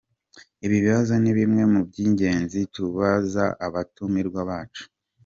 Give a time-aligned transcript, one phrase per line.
[0.65, 4.83] Ibi bibazo ni bimwe mu by’ingenzi tubaza abatumirwa bacu.